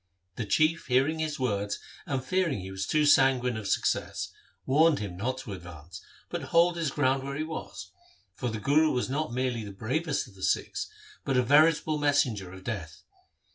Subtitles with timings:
[0.35, 4.33] The Chief hearing his words and fearing he was too sanguine of success,
[4.65, 7.91] warned him not to advance, but hold his ground where he was,
[8.33, 10.89] for the Guru was not merely the bravest of the Sikhs,
[11.23, 13.03] but a veritable messenger of death.